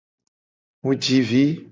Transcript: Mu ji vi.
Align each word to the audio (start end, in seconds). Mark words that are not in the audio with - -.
Mu 0.83 0.91
ji 1.03 1.19
vi. 1.27 1.43